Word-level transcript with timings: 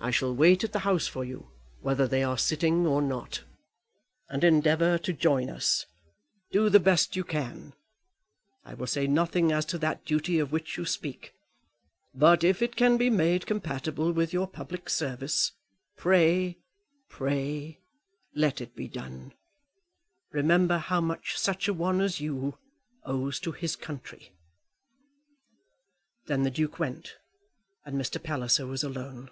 "I 0.00 0.10
shall 0.10 0.34
wait 0.34 0.62
at 0.62 0.74
the 0.74 0.80
House 0.80 1.06
for 1.06 1.24
you, 1.24 1.50
whether 1.80 2.06
they 2.06 2.22
are 2.22 2.36
sitting 2.36 2.86
or 2.86 3.00
not. 3.00 3.42
And 4.28 4.44
endeavour 4.44 4.98
to 4.98 5.14
join 5.14 5.48
us. 5.48 5.86
Do 6.50 6.68
the 6.68 6.78
best 6.78 7.16
you 7.16 7.24
can. 7.24 7.72
I 8.66 8.74
will 8.74 8.86
say 8.86 9.06
nothing 9.06 9.50
as 9.50 9.64
to 9.64 9.78
that 9.78 10.04
duty 10.04 10.38
of 10.38 10.52
which 10.52 10.76
you 10.76 10.84
speak; 10.84 11.32
but 12.12 12.44
if 12.44 12.60
it 12.60 12.76
can 12.76 12.98
be 12.98 13.08
made 13.08 13.46
compatible 13.46 14.12
with 14.12 14.30
your 14.34 14.46
public 14.46 14.90
service, 14.90 15.52
pray 15.96 16.58
pray 17.08 17.80
let 18.34 18.60
it 18.60 18.76
be 18.76 18.88
done. 18.88 19.32
Remember 20.32 20.76
how 20.76 21.00
much 21.00 21.38
such 21.38 21.66
a 21.66 21.72
one 21.72 22.02
as 22.02 22.20
you 22.20 22.58
owes 23.04 23.40
to 23.40 23.52
his 23.52 23.74
country." 23.74 24.34
Then 26.26 26.42
the 26.42 26.50
Duke 26.50 26.78
went, 26.78 27.16
and 27.86 27.96
Mr. 27.98 28.22
Palliser 28.22 28.66
was 28.66 28.84
alone. 28.84 29.30